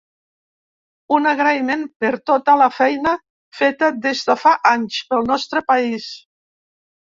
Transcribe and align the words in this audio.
Un 1.17 1.29
agraïment 1.31 1.83
per 2.05 2.11
tota 2.31 2.57
la 2.63 2.71
feina 2.79 3.13
feta, 3.61 3.93
des 4.09 4.27
de 4.33 4.39
fa 4.47 4.57
anys, 4.75 5.01
pel 5.15 5.33
nostre 5.33 5.67
país. 5.73 6.13